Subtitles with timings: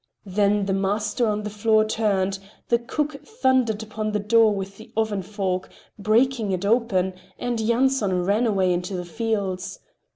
[0.25, 4.91] Then the master on the floor turned, the cook thundered upon the door with the
[4.97, 9.77] oven fork, breaking it open, and Yanson ran away into the fields.